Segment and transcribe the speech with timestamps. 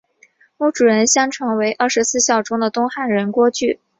[0.57, 3.79] 墓主人相传为二十四孝中的东汉人郭巨。